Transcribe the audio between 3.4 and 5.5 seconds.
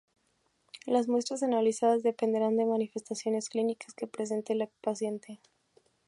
clínicas que presente el paciente.